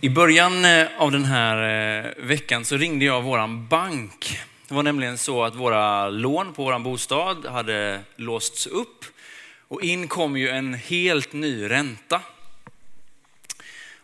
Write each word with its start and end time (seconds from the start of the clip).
I 0.00 0.08
början 0.08 0.64
eh, 0.64 0.86
av 0.98 1.12
den 1.12 1.24
här 1.24 1.56
eh, 1.98 2.24
veckan 2.24 2.64
så 2.64 2.76
ringde 2.76 3.04
jag 3.04 3.22
våran 3.22 3.66
bank. 3.66 4.40
Det 4.68 4.74
var 4.74 4.82
nämligen 4.82 5.18
så 5.18 5.44
att 5.44 5.54
våra 5.54 6.08
lån 6.10 6.52
på 6.52 6.64
våran 6.64 6.82
bostad 6.82 7.46
hade 7.46 8.00
låsts 8.16 8.66
upp 8.66 9.04
och 9.68 9.82
in 9.82 10.08
kom 10.08 10.36
ju 10.36 10.48
en 10.48 10.74
helt 10.74 11.32
ny 11.32 11.70
ränta. 11.70 12.20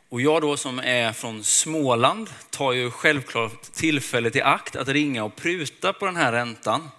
Och 0.08 0.20
jag 0.20 0.42
då 0.42 0.56
som 0.56 0.78
är 0.78 1.12
från 1.12 1.44
Småland 1.44 2.30
tar 2.50 2.72
ju 2.72 2.90
självklart 2.90 3.62
tillfället 3.62 4.36
i 4.36 4.42
akt 4.42 4.76
att 4.76 4.88
ringa 4.88 5.24
och 5.24 5.36
pruta 5.36 5.92
på 5.92 6.06
den 6.06 6.16
här 6.16 6.32
räntan. 6.32 6.90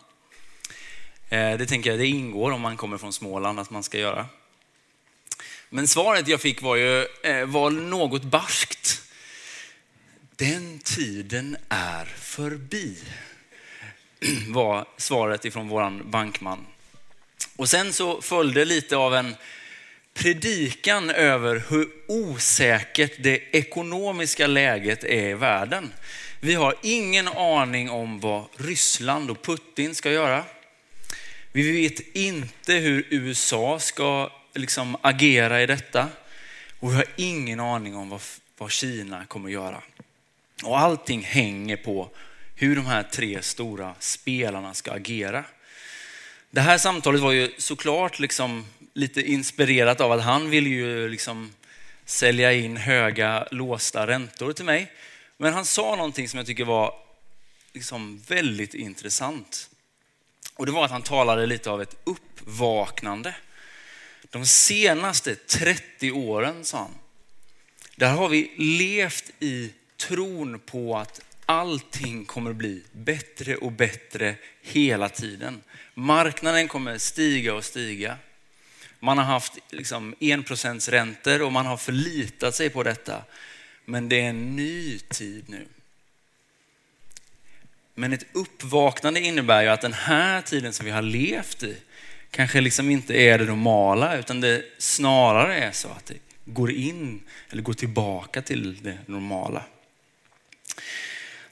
Eh, 1.30 1.58
det 1.58 1.66
tänker 1.66 1.90
jag, 1.90 2.00
det 2.00 2.08
ingår 2.08 2.52
om 2.52 2.62
man 2.62 2.78
kommer 2.78 2.98
från 2.98 3.14
Småland 3.14 3.60
att 3.60 3.70
man 3.70 3.84
ska 3.84 3.98
göra. 3.98 4.26
Men 5.76 5.88
svaret 5.88 6.28
jag 6.28 6.42
fick 6.42 6.62
var 6.62 6.76
ju 6.76 7.08
eh, 7.24 7.46
var 7.46 7.72
något 7.72 8.24
barskt. 8.24 9.02
Den 10.36 10.80
tiden 10.80 11.58
är 11.70 12.06
förbi, 12.06 12.98
var 14.48 14.86
svaret 14.98 15.46
ifrån 15.46 15.68
vår 15.68 16.04
bankman. 16.04 16.66
Och 17.56 17.70
sen 17.70 17.94
så 17.94 18.22
följde 18.22 18.66
lite 18.66 18.98
av 18.98 19.16
en 19.16 19.36
predikan 20.14 21.10
över 21.10 21.64
hur 21.70 21.90
osäkert 22.08 23.14
det 23.20 23.38
ekonomiska 23.52 24.48
läget 24.48 25.04
är 25.04 25.30
i 25.30 25.34
världen. 25.34 25.94
Vi 26.40 26.54
har 26.54 26.76
ingen 26.82 27.28
aning 27.28 27.90
om 27.90 28.20
vad 28.20 28.46
Ryssland 28.58 29.32
och 29.32 29.42
Putin 29.42 29.96
ska 29.96 30.12
göra. 30.12 30.44
Vi 31.52 31.82
vet 31.82 32.16
inte 32.16 32.74
hur 32.74 33.08
USA 33.10 33.80
ska 33.80 34.32
liksom 34.54 34.98
agera 35.02 35.62
i 35.62 35.66
detta. 35.66 36.10
Och 36.80 36.92
vi 36.92 36.96
har 36.96 37.06
ingen 37.16 37.60
aning 37.60 37.96
om 37.96 38.10
vad, 38.10 38.22
vad 38.58 38.72
Kina 38.72 39.26
kommer 39.26 39.50
att 39.50 39.54
göra. 39.54 39.82
Och 40.64 40.80
allting 40.80 41.22
hänger 41.22 41.78
på 41.78 42.10
hur 42.56 42.76
de 42.76 42.86
här 42.86 43.04
tre 43.04 43.42
stora 43.42 43.96
spelarna 44.00 44.74
ska 44.74 44.92
agera. 44.92 45.44
Det 46.50 46.62
här 46.62 46.78
samtalet 46.78 47.22
var 47.22 47.32
ju 47.32 47.52
såklart 47.58 48.20
liksom 48.20 48.66
lite 48.94 49.22
inspirerat 49.22 50.02
av 50.02 50.12
att 50.12 50.24
han 50.24 50.50
ville 50.50 50.70
ju 50.70 51.10
liksom 51.10 51.54
sälja 52.06 52.54
in 52.54 52.78
höga 52.78 53.48
låsta 53.52 54.08
räntor 54.08 54.54
till 54.54 54.66
mig. 54.66 54.92
Men 55.38 55.54
han 55.54 55.66
sa 55.66 55.96
någonting 55.96 56.30
som 56.30 56.38
jag 56.38 56.48
tycker 56.48 56.66
var 56.66 56.94
liksom 57.74 58.22
väldigt 58.28 58.74
intressant. 58.74 59.70
Och 60.56 60.66
det 60.66 60.72
var 60.72 60.86
att 60.86 60.92
han 60.92 61.02
talade 61.02 61.46
lite 61.46 61.70
av 61.70 61.82
ett 61.82 61.96
uppvaknande. 62.04 63.36
De 64.34 64.46
senaste 64.46 65.36
30 65.36 66.12
åren, 66.12 66.66
sa 66.66 66.78
han, 66.78 66.92
där 67.96 68.12
har 68.12 68.30
vi 68.30 68.52
levt 68.58 69.32
i 69.40 69.74
tron 69.98 70.60
på 70.60 70.98
att 70.98 71.22
allting 71.46 72.26
kommer 72.26 72.54
bli 72.54 72.84
bättre 72.92 73.56
och 73.56 73.72
bättre 73.72 74.36
hela 74.62 75.10
tiden. 75.10 75.62
Marknaden 75.94 76.68
kommer 76.68 76.98
stiga 76.98 77.54
och 77.54 77.64
stiga. 77.64 78.18
Man 79.00 79.18
har 79.18 79.26
haft 79.26 79.58
liksom 79.70 80.16
1% 80.20 80.90
räntor 80.90 81.42
och 81.42 81.52
man 81.52 81.66
har 81.66 81.78
förlitat 81.78 82.56
sig 82.56 82.70
på 82.70 82.84
detta. 82.84 83.24
Men 83.86 84.10
det 84.10 84.22
är 84.22 84.30
en 84.30 84.56
ny 84.56 85.00
tid 85.00 85.44
nu. 85.48 85.68
Men 87.96 88.14
ett 88.14 88.26
uppvaknande 88.34 89.20
innebär 89.20 89.62
ju 89.62 89.68
att 89.68 89.82
den 89.82 89.94
här 89.94 90.42
tiden 90.42 90.74
som 90.74 90.86
vi 90.86 90.92
har 90.92 91.02
levt 91.02 91.64
i 91.64 91.78
kanske 92.34 92.62
liksom 92.62 92.90
inte 92.90 93.14
är 93.14 93.38
det 93.38 93.46
normala 93.46 94.18
utan 94.18 94.42
det 94.42 94.64
snarare 94.78 95.56
är 95.56 95.72
så 95.72 95.88
att 95.88 96.06
det 96.06 96.18
går 96.46 96.72
in 96.72 97.22
eller 97.50 97.62
går 97.62 97.74
tillbaka 97.74 98.42
till 98.42 98.84
det 98.84 98.98
normala. 99.06 99.64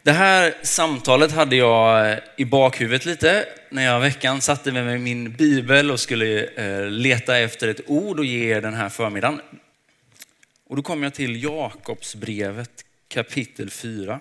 Det 0.03 0.11
här 0.11 0.53
samtalet 0.63 1.31
hade 1.31 1.55
jag 1.55 2.11
eh, 2.11 2.17
i 2.37 2.45
bakhuvudet 2.45 3.05
lite 3.05 3.45
när 3.69 3.83
jag 3.83 3.99
veckan 3.99 4.41
satte 4.41 4.71
mig 4.71 4.83
med 4.83 5.02
min 5.02 5.31
bibel 5.33 5.91
och 5.91 5.99
skulle 5.99 6.43
eh, 6.43 6.89
leta 6.89 7.37
efter 7.37 7.67
ett 7.67 7.81
ord 7.87 8.20
och 8.20 8.25
ge 8.25 8.55
er 8.55 8.61
den 8.61 8.73
här 8.73 8.89
förmiddagen. 8.89 9.41
Och 10.67 10.75
då 10.75 10.81
kom 10.83 11.03
jag 11.03 11.14
till 11.14 11.43
Jakobsbrevet 11.43 12.86
kapitel 13.08 13.70
4. 13.70 14.20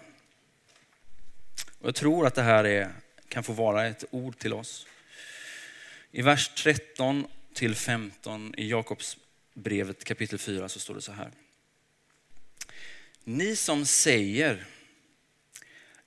Och 1.81 1.89
jag 1.89 1.95
tror 1.95 2.27
att 2.27 2.35
det 2.35 2.43
här 2.43 2.65
är, 2.65 2.89
kan 3.29 3.45
få 3.45 3.53
vara 3.53 3.87
ett 3.87 4.05
ord 4.11 4.39
till 4.39 4.53
oss. 4.53 4.87
I 6.13 6.23
vers 6.23 6.51
13 6.55 7.27
till 7.55 7.75
15 7.75 8.55
i 8.57 8.71
Jakobsbrevet 8.71 10.05
kapitel 10.05 10.39
4 10.39 10.69
så 10.69 10.81
står 10.81 10.95
det 10.95 11.01
så 11.01 11.13
här. 11.13 11.31
Ni 13.25 13.57
som 13.57 13.87
säger 13.87 14.67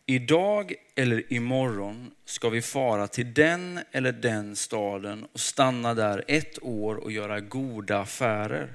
Idag 0.05 0.73
eller 0.95 1.33
imorgon 1.33 2.11
ska 2.25 2.49
vi 2.49 2.61
fara 2.61 3.07
till 3.07 3.33
den 3.33 3.79
eller 3.91 4.11
den 4.11 4.55
staden 4.55 5.25
och 5.33 5.39
stanna 5.39 5.93
där 5.93 6.23
ett 6.27 6.63
år 6.63 6.95
och 6.95 7.11
göra 7.11 7.39
goda 7.39 7.99
affärer. 7.99 8.73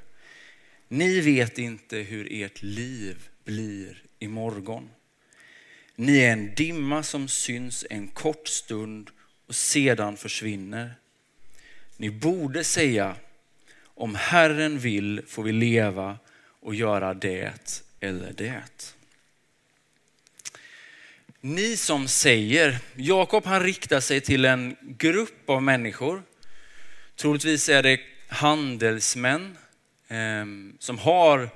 Ni 0.88 1.21
vet 1.21 1.59
inte 1.59 1.97
hur 1.97 2.28
ert 2.31 2.62
liv 2.62 3.28
blir 3.44 4.03
imorgon. 4.19 4.91
Ni 5.97 6.19
är 6.19 6.33
en 6.33 6.55
dimma 6.55 7.03
som 7.03 7.28
syns 7.28 7.87
en 7.91 8.09
kort 8.09 8.49
stund 8.49 9.11
och 9.47 9.55
sedan 9.55 10.17
försvinner. 10.17 10.94
Ni 12.01 12.11
borde 12.11 12.65
säga, 12.65 13.17
om 13.85 14.15
Herren 14.15 14.79
vill 14.79 15.23
får 15.27 15.43
vi 15.43 15.53
leva 15.53 16.19
och 16.61 16.75
göra 16.75 17.15
det 17.15 17.83
eller 18.01 18.33
det. 18.33 18.95
Ni 21.41 21.77
som 21.77 22.09
säger, 22.09 22.79
Jakob 22.95 23.45
han 23.45 23.63
riktar 23.63 24.01
sig 24.01 24.21
till 24.21 24.45
en 24.45 24.77
grupp 24.81 25.51
av 25.51 25.63
människor. 25.63 26.23
Troligtvis 27.17 27.69
är 27.69 27.83
det 27.83 28.01
handelsmän 28.29 29.57
eh, 30.09 30.45
som 30.79 30.99
har 30.99 31.51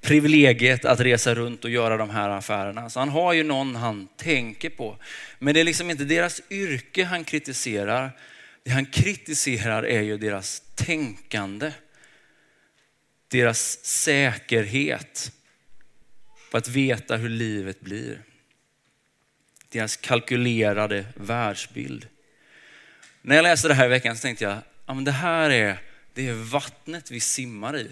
privilegiet 0.00 0.84
att 0.84 1.00
resa 1.00 1.34
runt 1.34 1.64
och 1.64 1.70
göra 1.70 1.96
de 1.96 2.10
här 2.10 2.28
affärerna. 2.28 2.90
Så 2.90 3.00
han 3.00 3.08
har 3.08 3.32
ju 3.32 3.42
någon 3.42 3.76
han 3.76 4.08
tänker 4.16 4.70
på. 4.70 4.96
Men 5.38 5.54
det 5.54 5.60
är 5.60 5.64
liksom 5.64 5.90
inte 5.90 6.04
deras 6.04 6.42
yrke 6.50 7.04
han 7.04 7.24
kritiserar. 7.24 8.10
Det 8.62 8.70
han 8.70 8.86
kritiserar 8.86 9.82
är 9.82 10.02
ju 10.02 10.18
deras 10.18 10.62
tänkande. 10.74 11.72
Deras 13.28 13.84
säkerhet 13.84 15.32
på 16.50 16.56
att 16.56 16.68
veta 16.68 17.16
hur 17.16 17.28
livet 17.28 17.80
blir. 17.80 18.22
Deras 19.68 19.96
kalkylerade 19.96 21.04
världsbild. 21.14 22.08
När 23.22 23.36
jag 23.36 23.42
läste 23.42 23.68
det 23.68 23.74
här 23.74 23.86
i 23.86 23.88
veckan 23.88 24.16
så 24.16 24.22
tänkte 24.22 24.44
jag, 24.44 24.58
ja, 24.86 24.94
men 24.94 25.04
det 25.04 25.12
här 25.12 25.50
är, 25.50 25.78
det 26.14 26.28
är 26.28 26.34
vattnet 26.34 27.10
vi 27.10 27.20
simmar 27.20 27.76
i. 27.76 27.90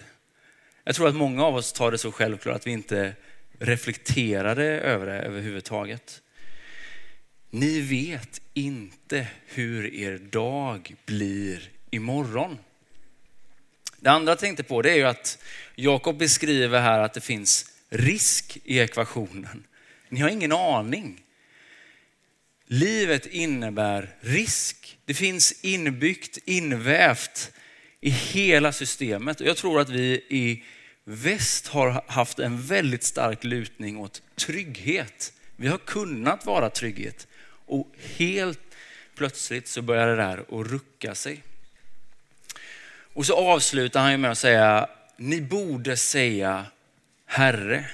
Jag 0.84 0.94
tror 0.94 1.08
att 1.08 1.14
många 1.14 1.44
av 1.44 1.56
oss 1.56 1.72
tar 1.72 1.90
det 1.90 1.98
så 1.98 2.12
självklart 2.12 2.56
att 2.56 2.66
vi 2.66 2.70
inte 2.70 3.14
reflekterade 3.58 4.64
över 4.64 5.06
det 5.06 5.12
överhuvudtaget. 5.12 6.22
Ni 7.50 7.80
vet 7.80 8.40
inte 8.54 9.26
hur 9.46 9.94
er 9.94 10.18
dag 10.18 10.94
blir 11.06 11.70
imorgon. 11.90 12.58
Det 14.00 14.10
andra 14.10 14.30
jag 14.30 14.38
tänkte 14.38 14.62
på 14.62 14.82
det 14.82 14.90
är 14.90 14.96
ju 14.96 15.04
att 15.04 15.38
Jakob 15.74 16.18
beskriver 16.18 16.80
här 16.80 16.98
att 16.98 17.14
det 17.14 17.20
finns 17.20 17.72
risk 17.88 18.58
i 18.64 18.78
ekvationen. 18.78 19.64
Ni 20.08 20.20
har 20.20 20.28
ingen 20.28 20.52
aning. 20.52 21.22
Livet 22.66 23.26
innebär 23.26 24.16
risk. 24.20 24.98
Det 25.04 25.14
finns 25.14 25.52
inbyggt, 25.64 26.38
invävt 26.44 27.52
i 28.00 28.10
hela 28.10 28.72
systemet. 28.72 29.40
Jag 29.40 29.56
tror 29.56 29.80
att 29.80 29.88
vi 29.88 30.12
i 30.28 30.64
väst 31.04 31.66
har 31.66 32.04
haft 32.06 32.38
en 32.38 32.62
väldigt 32.62 33.04
stark 33.04 33.44
lutning 33.44 33.96
åt 33.96 34.22
trygghet. 34.36 35.32
Vi 35.56 35.68
har 35.68 35.78
kunnat 35.78 36.46
vara 36.46 36.70
trygghet 36.70 37.26
och 37.68 37.86
helt 38.16 38.60
plötsligt 39.14 39.68
så 39.68 39.82
börjar 39.82 40.06
det 40.06 40.16
där 40.16 40.38
att 40.38 40.66
rucka 40.66 41.14
sig. 41.14 41.42
Och 43.12 43.26
så 43.26 43.34
avslutar 43.34 44.00
han 44.00 44.20
med 44.20 44.30
att 44.30 44.38
säga, 44.38 44.88
ni 45.16 45.40
borde 45.40 45.96
säga 45.96 46.66
Herre 47.26 47.90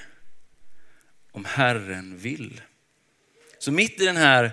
om 1.31 1.45
Herren 1.45 2.17
vill. 2.17 2.61
Så 3.59 3.71
mitt 3.71 4.01
i 4.01 4.05
den 4.05 4.17
här 4.17 4.51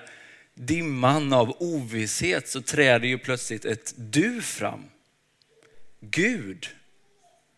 dimman 0.54 1.32
av 1.32 1.56
ovisshet 1.60 2.48
så 2.48 2.62
träder 2.62 3.08
ju 3.08 3.18
plötsligt 3.18 3.64
ett 3.64 3.94
du 3.96 4.42
fram. 4.42 4.84
Gud, 6.00 6.68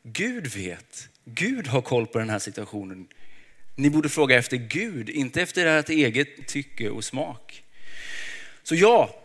Gud 0.03 0.47
vet. 0.47 1.09
Gud 1.25 1.67
har 1.67 1.83
koll 1.83 2.07
på 2.07 2.19
den 2.19 2.31
här 2.31 2.39
situationen. 2.39 3.09
Ni 3.77 3.91
borde 3.91 4.09
fråga 4.09 4.39
efter 4.39 4.57
Gud, 4.57 5.11
inte 5.11 5.43
efter 5.43 5.67
ert 5.67 5.89
eget 5.89 6.47
tycke 6.47 6.91
och 6.91 7.05
smak. 7.05 7.65
Så 8.63 8.75
ja, 8.75 9.23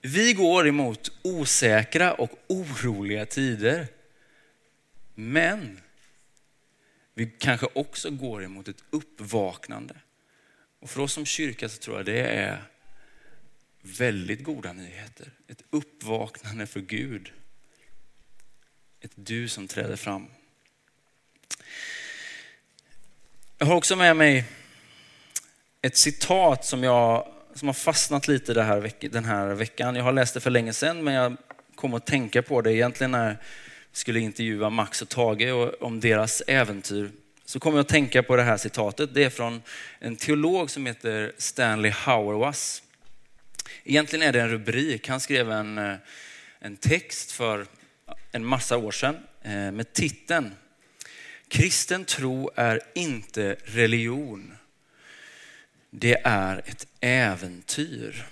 vi 0.00 0.32
går 0.32 0.68
emot 0.68 1.12
osäkra 1.22 2.14
och 2.14 2.30
oroliga 2.46 3.26
tider. 3.26 3.86
Men 5.14 5.80
vi 7.14 7.26
kanske 7.38 7.66
också 7.72 8.10
går 8.10 8.44
emot 8.44 8.68
ett 8.68 8.84
uppvaknande. 8.90 9.94
Och 10.80 10.90
för 10.90 11.00
oss 11.00 11.12
som 11.12 11.26
kyrka 11.26 11.68
så 11.68 11.78
tror 11.78 11.96
jag 11.96 12.06
det 12.06 12.26
är 12.26 12.62
väldigt 13.82 14.44
goda 14.44 14.72
nyheter. 14.72 15.30
Ett 15.48 15.64
uppvaknande 15.70 16.66
för 16.66 16.80
Gud. 16.80 17.32
Ett 19.00 19.12
du 19.14 19.48
som 19.48 19.68
träder 19.68 19.96
fram. 19.96 20.26
Jag 23.64 23.68
har 23.68 23.76
också 23.76 23.96
med 23.96 24.16
mig 24.16 24.44
ett 25.82 25.96
citat 25.96 26.64
som, 26.64 26.84
jag, 26.84 27.28
som 27.54 27.68
har 27.68 27.72
fastnat 27.72 28.28
lite 28.28 28.54
det 28.54 28.62
här 28.62 28.92
den 29.00 29.24
här 29.24 29.46
veckan. 29.46 29.96
Jag 29.96 30.04
har 30.04 30.12
läst 30.12 30.34
det 30.34 30.40
för 30.40 30.50
länge 30.50 30.72
sedan 30.72 31.04
men 31.04 31.14
jag 31.14 31.36
kom 31.74 31.94
att 31.94 32.06
tänka 32.06 32.42
på 32.42 32.60
det 32.60 32.72
egentligen 32.72 33.10
när 33.10 33.28
jag 33.28 33.36
skulle 33.92 34.20
intervjua 34.20 34.70
Max 34.70 35.02
och 35.02 35.08
Tage 35.08 35.82
om 35.82 36.00
deras 36.00 36.42
äventyr. 36.46 37.10
Så 37.44 37.60
kom 37.60 37.74
jag 37.74 37.80
att 37.80 37.88
tänka 37.88 38.22
på 38.22 38.36
det 38.36 38.42
här 38.42 38.56
citatet. 38.56 39.14
Det 39.14 39.24
är 39.24 39.30
från 39.30 39.62
en 39.98 40.16
teolog 40.16 40.70
som 40.70 40.86
heter 40.86 41.32
Stanley 41.38 41.90
Hauerwas. 41.90 42.82
Egentligen 43.84 44.28
är 44.28 44.32
det 44.32 44.40
en 44.40 44.50
rubrik. 44.50 45.08
Han 45.08 45.20
skrev 45.20 45.50
en, 45.50 45.78
eh, 45.78 45.94
en 46.60 46.76
text 46.76 47.32
för 47.32 47.66
en 48.32 48.44
massa 48.44 48.76
år 48.76 48.90
sedan 48.90 49.16
eh, 49.42 49.70
med 49.70 49.92
titeln 49.92 50.54
Kristen 51.54 52.04
tro 52.04 52.50
är 52.56 52.80
inte 52.94 53.56
religion. 53.64 54.52
Det 55.90 56.20
är 56.24 56.62
ett 56.66 56.86
äventyr. 57.00 58.26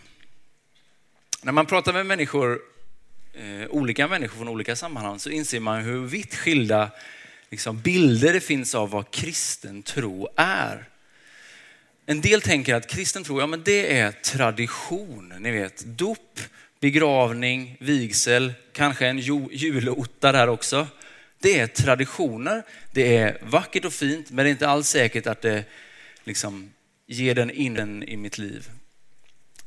När 1.43 1.53
man 1.53 1.67
pratar 1.67 1.93
med 1.93 2.07
människor, 2.07 2.61
eh, 3.35 3.71
olika 3.71 4.09
människor 4.09 4.37
från 4.37 4.49
olika 4.49 4.77
sammanhang 4.77 5.19
så 5.19 5.31
inser 5.31 5.61
man 5.61 5.83
hur 5.83 6.07
vitt 6.07 6.35
skilda 6.35 6.91
liksom, 7.51 7.81
bilder 7.81 8.33
det 8.33 8.41
finns 8.41 8.75
av 8.75 8.91
vad 8.91 9.11
kristen 9.11 9.83
tro 9.83 10.29
är. 10.37 10.89
En 12.07 12.21
del 12.21 12.43
tänker 12.43 12.75
att 12.75 12.87
kristen 12.87 13.25
tro, 13.25 13.41
ja 13.41 13.47
men 13.47 13.63
det 13.63 13.99
är 13.99 14.13
tradition. 14.13 15.35
Ni 15.39 15.51
vet, 15.51 15.85
dop, 15.87 16.41
begravning, 16.81 17.77
vigsel, 17.81 18.53
kanske 18.73 19.07
en 19.07 19.19
julotta 19.51 20.33
där 20.33 20.49
också. 20.49 20.87
Det 21.43 21.61
är 21.61 21.67
traditioner, 21.67 22.63
det 22.93 23.17
är 23.17 23.39
vackert 23.43 23.85
och 23.85 23.93
fint, 23.93 24.31
men 24.31 24.45
det 24.45 24.49
är 24.49 24.53
inte 24.53 24.69
alls 24.69 24.89
säkert 24.89 25.27
att 25.27 25.41
det 25.41 25.65
liksom 26.25 26.73
ger 27.07 27.35
den 27.35 27.51
in 27.51 28.03
i 28.03 28.17
mitt 28.17 28.39
liv. 28.39 28.71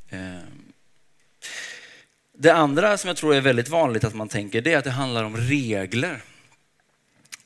Eh. 0.09 0.39
Det 2.37 2.49
andra 2.53 2.97
som 2.97 3.07
jag 3.07 3.17
tror 3.17 3.35
är 3.35 3.41
väldigt 3.41 3.69
vanligt 3.69 4.03
att 4.03 4.15
man 4.15 4.29
tänker, 4.29 4.61
det 4.61 4.73
är 4.73 4.77
att 4.77 4.83
det 4.83 4.89
handlar 4.89 5.23
om 5.23 5.37
regler. 5.37 6.21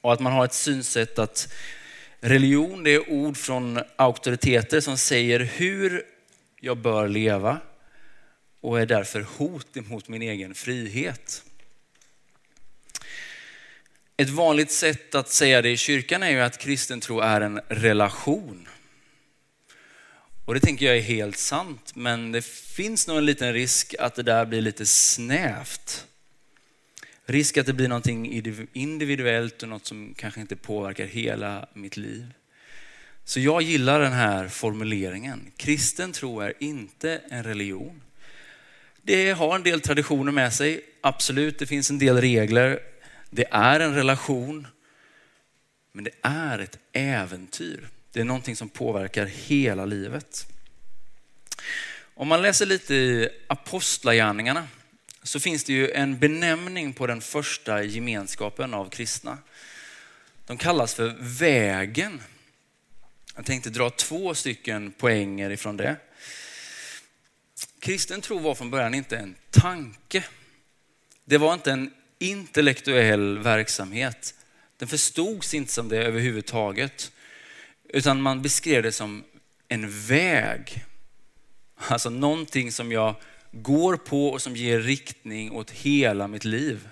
Och 0.02 0.14
att 0.14 0.20
man 0.20 0.34
har 0.34 0.46
ett 0.46 0.54
synsätt 0.54 1.20
att 1.20 1.54
religion, 2.20 2.84
det 2.84 2.92
är 2.92 3.10
ord 3.10 3.38
från 3.38 3.80
auktoriteter 3.96 4.82
som 4.82 4.98
säger 4.98 5.40
hur 5.40 6.04
jag 6.60 6.78
bör 6.78 7.08
leva 7.08 7.58
och 8.62 8.82
är 8.82 8.86
därför 8.86 9.22
hot 9.22 9.78
emot 9.78 10.08
min 10.08 10.22
egen 10.22 10.54
frihet. 10.54 11.44
Ett 14.20 14.30
vanligt 14.30 14.72
sätt 14.72 15.16
att 15.16 15.30
säga 15.30 15.62
det 15.62 15.70
i 15.70 15.78
kyrkan 15.78 16.24
är 16.24 16.30
ju 16.30 16.40
att 16.40 16.58
kristen 16.58 17.00
tro 17.00 17.20
är 17.20 17.42
en 17.42 17.60
relation. 17.68 18.68
Och 20.46 20.54
det 20.54 20.60
tänker 20.60 20.86
jag 20.86 20.98
är 20.98 21.02
helt 21.02 21.38
sant, 21.38 21.92
men 21.96 22.32
det 22.32 22.46
finns 22.46 23.08
nog 23.08 23.18
en 23.18 23.26
liten 23.26 23.54
risk 23.54 23.96
att 24.00 24.16
det 24.16 24.24
där 24.24 24.46
blir 24.46 24.62
lite 24.62 24.86
snävt. 24.86 26.06
Risk 27.26 27.58
att 27.58 27.66
det 27.66 27.74
blir 27.74 27.88
någonting 27.88 28.44
individuellt 28.74 29.64
och 29.64 29.70
något 29.70 29.86
som 29.86 30.14
kanske 30.18 30.42
inte 30.42 30.56
påverkar 30.56 31.06
hela 31.06 31.68
mitt 31.74 31.98
liv. 31.98 32.34
Så 33.24 33.40
jag 33.40 33.62
gillar 33.62 34.00
den 34.00 34.14
här 34.14 34.48
formuleringen. 34.48 35.52
Kristen 35.58 36.12
tro 36.12 36.40
är 36.40 36.54
inte 36.60 37.22
en 37.30 37.44
religion. 37.44 38.02
Det 39.02 39.32
har 39.32 39.56
en 39.56 39.64
del 39.64 39.82
traditioner 39.82 40.32
med 40.32 40.54
sig, 40.54 40.82
absolut. 41.02 41.60
Det 41.60 41.66
finns 41.66 41.90
en 41.90 42.00
del 42.00 42.22
regler. 42.22 42.80
Det 43.30 43.46
är 43.52 43.80
en 43.80 43.96
relation, 43.96 44.68
men 45.92 46.04
det 46.04 46.12
är 46.22 46.60
ett 46.60 46.80
äventyr. 46.92 47.88
Det 48.12 48.20
är 48.20 48.24
någonting 48.24 48.56
som 48.56 48.70
påverkar 48.70 49.26
hela 49.26 49.86
livet. 49.86 50.48
Om 52.14 52.28
man 52.28 52.42
läser 52.42 52.66
lite 52.66 52.96
i 52.96 53.30
Apostlagärningarna 53.48 54.68
så 55.24 55.40
finns 55.40 55.64
det 55.64 55.74
ju 55.74 55.92
en 55.92 56.20
benämning 56.20 56.94
på 56.94 57.08
den 57.08 57.22
första 57.22 57.84
gemenskapen 57.84 58.74
av 58.74 58.90
kristna. 58.90 59.38
De 60.46 60.58
kallas 60.58 60.94
för 60.94 61.16
vägen. 61.20 62.22
Jag 63.36 63.46
tänkte 63.46 63.70
dra 63.70 63.90
två 63.90 64.36
stycken 64.36 64.92
poänger 64.92 65.50
ifrån 65.50 65.78
det. 65.78 65.96
Kristen 67.80 68.22
tro 68.22 68.40
var 68.40 68.56
från 68.56 68.72
början 68.72 68.94
inte 68.94 69.18
en 69.18 69.36
tanke. 69.50 70.24
Det 71.26 71.38
var 71.38 71.54
inte 71.54 71.72
en 71.72 71.94
intellektuell 72.20 73.38
verksamhet. 73.38 74.34
Den 74.78 74.88
förstods 74.88 75.54
inte 75.54 75.72
som 75.72 75.90
det 75.90 76.04
överhuvudtaget. 76.04 77.12
Utan 77.90 78.22
man 78.22 78.42
beskrev 78.42 78.84
det 78.84 78.92
som 78.92 79.24
en 79.68 80.08
väg. 80.08 80.86
Alltså 81.76 82.10
någonting 82.10 82.72
som 82.72 82.92
jag 82.92 83.16
går 83.52 83.98
på 83.98 84.28
och 84.30 84.42
som 84.42 84.56
ger 84.56 84.80
riktning 84.80 85.52
åt 85.52 85.72
hela 85.72 86.28
mitt 86.28 86.46
liv. 86.46 86.90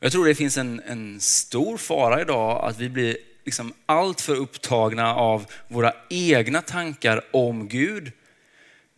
Jag 0.00 0.12
tror 0.12 0.26
det 0.26 0.34
finns 0.34 0.56
en, 0.58 0.80
en 0.86 1.20
stor 1.20 1.76
fara 1.76 2.20
idag 2.20 2.64
att 2.64 2.78
vi 2.78 2.88
blir 2.88 3.16
liksom 3.44 3.72
allt 3.86 4.20
för 4.20 4.36
upptagna 4.36 5.14
av 5.14 5.46
våra 5.68 5.92
egna 6.10 6.62
tankar 6.62 7.24
om 7.30 7.68
Gud 7.68 8.12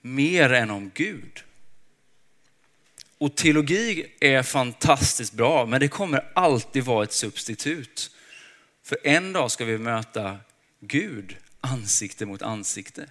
mer 0.01 0.53
än 0.53 0.71
om 0.71 0.91
Gud. 0.95 1.43
Och 3.21 3.37
teologi 3.37 4.07
är 4.21 4.43
fantastiskt 4.43 5.33
bra, 5.33 5.67
men 5.67 5.81
det 5.81 5.89
kommer 5.89 6.31
alltid 6.35 6.85
vara 6.85 7.05
ett 7.05 7.13
substitut. 7.13 8.11
För 8.83 8.99
en 9.05 9.33
dag 9.33 9.51
ska 9.51 9.65
vi 9.65 9.79
möta 9.79 10.39
Gud 10.81 11.37
ansikte 11.61 12.27
mot 12.27 12.43
ansikte. 12.43 13.07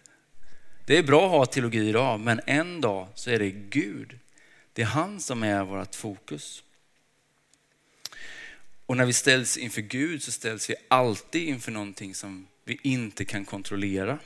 Det 0.85 0.97
är 0.97 1.03
bra 1.03 1.25
att 1.25 1.31
ha 1.31 1.45
teologi 1.45 1.89
idag, 1.89 2.19
men 2.19 2.41
en 2.45 2.81
dag 2.81 3.07
så 3.15 3.29
är 3.29 3.39
det 3.39 3.51
Gud. 3.51 4.19
Det 4.73 4.81
är 4.81 4.85
han 4.85 5.19
som 5.19 5.43
är 5.43 5.63
vårt 5.63 5.95
fokus. 5.95 6.63
Och 8.85 8.97
när 8.97 9.05
vi 9.05 9.13
ställs 9.13 9.57
inför 9.57 9.81
Gud 9.81 10.23
så 10.23 10.31
ställs 10.31 10.69
vi 10.69 10.75
alltid 10.87 11.47
inför 11.47 11.71
någonting 11.71 12.15
som 12.15 12.47
vi 12.65 12.79
inte 12.83 13.25
kan 13.25 13.45
kontrollera. 13.45 14.19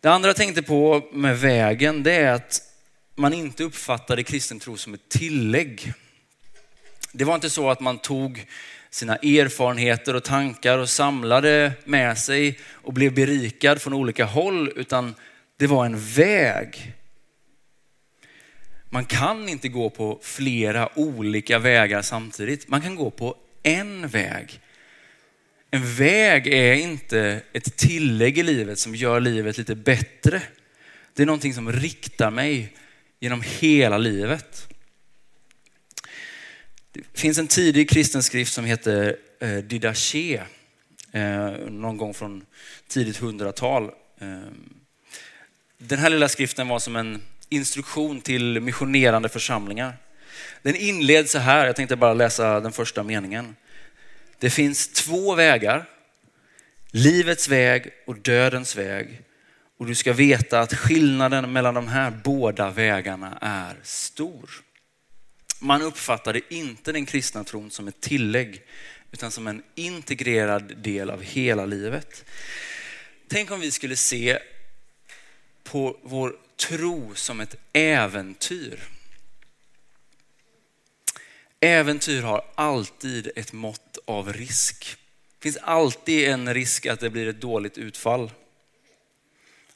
Det 0.00 0.08
andra 0.08 0.28
jag 0.28 0.36
tänkte 0.36 0.62
på 0.62 1.08
med 1.12 1.40
vägen, 1.40 2.02
det 2.02 2.12
är 2.12 2.32
att 2.32 2.73
man 3.14 3.32
inte 3.32 3.64
uppfattade 3.64 4.22
kristen 4.22 4.60
tro 4.60 4.76
som 4.76 4.94
ett 4.94 5.08
tillägg. 5.08 5.92
Det 7.12 7.24
var 7.24 7.34
inte 7.34 7.50
så 7.50 7.70
att 7.70 7.80
man 7.80 7.98
tog 7.98 8.46
sina 8.90 9.16
erfarenheter 9.16 10.14
och 10.14 10.24
tankar 10.24 10.78
och 10.78 10.88
samlade 10.88 11.72
med 11.84 12.18
sig 12.18 12.58
och 12.70 12.92
blev 12.92 13.14
berikad 13.14 13.82
från 13.82 13.94
olika 13.94 14.24
håll, 14.24 14.72
utan 14.76 15.14
det 15.56 15.66
var 15.66 15.86
en 15.86 15.98
väg. 15.98 16.92
Man 18.90 19.04
kan 19.04 19.48
inte 19.48 19.68
gå 19.68 19.90
på 19.90 20.18
flera 20.22 20.98
olika 20.98 21.58
vägar 21.58 22.02
samtidigt. 22.02 22.68
Man 22.68 22.80
kan 22.80 22.94
gå 22.94 23.10
på 23.10 23.36
en 23.62 24.08
väg. 24.08 24.60
En 25.70 25.94
väg 25.94 26.46
är 26.46 26.74
inte 26.74 27.40
ett 27.52 27.76
tillägg 27.76 28.38
i 28.38 28.42
livet 28.42 28.78
som 28.78 28.94
gör 28.94 29.20
livet 29.20 29.58
lite 29.58 29.74
bättre. 29.74 30.42
Det 31.14 31.22
är 31.22 31.26
någonting 31.26 31.54
som 31.54 31.72
riktar 31.72 32.30
mig 32.30 32.76
genom 33.24 33.42
hela 33.42 33.98
livet. 33.98 34.68
Det 36.92 37.02
finns 37.20 37.38
en 37.38 37.48
tidig 37.48 37.90
kristen 37.90 38.22
skrift 38.22 38.52
som 38.52 38.64
heter 38.64 39.16
eh, 39.40 39.56
Didache, 39.56 40.42
eh, 41.12 41.50
någon 41.68 41.96
gång 41.96 42.14
från 42.14 42.44
tidigt 42.88 43.16
hundratal. 43.16 43.84
Eh, 44.20 44.38
den 45.78 45.98
här 45.98 46.10
lilla 46.10 46.28
skriften 46.28 46.68
var 46.68 46.78
som 46.78 46.96
en 46.96 47.22
instruktion 47.48 48.20
till 48.20 48.60
missionerande 48.60 49.28
församlingar. 49.28 49.96
Den 50.62 50.76
inleds 50.76 51.32
så 51.32 51.38
här, 51.38 51.66
jag 51.66 51.76
tänkte 51.76 51.96
bara 51.96 52.14
läsa 52.14 52.60
den 52.60 52.72
första 52.72 53.02
meningen. 53.02 53.56
Det 54.38 54.50
finns 54.50 54.88
två 54.88 55.34
vägar, 55.34 55.84
livets 56.90 57.48
väg 57.48 57.92
och 58.06 58.18
dödens 58.18 58.76
väg. 58.76 59.22
Och 59.76 59.86
du 59.86 59.94
ska 59.94 60.12
veta 60.12 60.60
att 60.60 60.74
skillnaden 60.74 61.52
mellan 61.52 61.74
de 61.74 61.88
här 61.88 62.10
båda 62.24 62.70
vägarna 62.70 63.38
är 63.40 63.76
stor. 63.82 64.50
Man 65.60 65.82
uppfattade 65.82 66.54
inte 66.54 66.92
den 66.92 67.06
kristna 67.06 67.44
tron 67.44 67.70
som 67.70 67.88
ett 67.88 68.00
tillägg 68.00 68.62
utan 69.12 69.30
som 69.30 69.46
en 69.46 69.62
integrerad 69.74 70.76
del 70.76 71.10
av 71.10 71.22
hela 71.22 71.66
livet. 71.66 72.24
Tänk 73.28 73.50
om 73.50 73.60
vi 73.60 73.70
skulle 73.70 73.96
se 73.96 74.38
på 75.62 75.98
vår 76.02 76.36
tro 76.68 77.14
som 77.14 77.40
ett 77.40 77.56
äventyr. 77.72 78.80
Äventyr 81.60 82.22
har 82.22 82.44
alltid 82.54 83.30
ett 83.36 83.52
mått 83.52 83.98
av 84.04 84.32
risk. 84.32 84.96
Det 85.38 85.42
finns 85.42 85.56
alltid 85.56 86.28
en 86.28 86.54
risk 86.54 86.86
att 86.86 87.00
det 87.00 87.10
blir 87.10 87.28
ett 87.28 87.40
dåligt 87.40 87.78
utfall. 87.78 88.30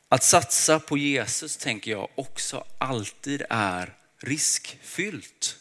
Att 0.09 0.25
satsa 0.25 0.81
på 0.81 0.99
Jesus 0.99 1.57
tänker 1.57 1.91
jag 1.91 2.09
också 2.15 2.65
alltid 2.79 3.43
är 3.50 3.95
riskfyllt. 4.19 5.57